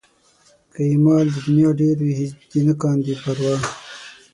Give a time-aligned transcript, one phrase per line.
[0.71, 3.55] که یې مال د نيا ډېر وي هېڅ دې نه کاندي پروا